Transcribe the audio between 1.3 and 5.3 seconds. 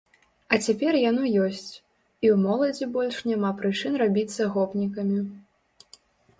ёсць, і ў моладзі больш няма прычын рабіцца гопнікамі.